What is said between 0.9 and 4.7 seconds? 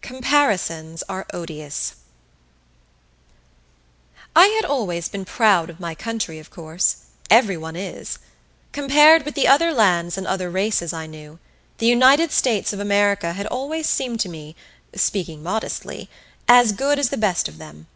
Are Odious I had